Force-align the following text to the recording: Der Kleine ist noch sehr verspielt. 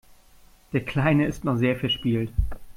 Der 0.73 0.83
Kleine 0.83 1.27
ist 1.27 1.43
noch 1.43 1.57
sehr 1.57 1.75
verspielt. 1.75 2.33